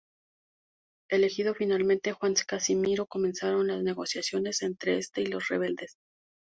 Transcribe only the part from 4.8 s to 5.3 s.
este y